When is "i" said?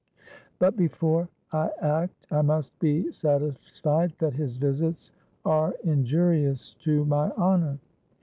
1.51-1.69, 2.31-2.41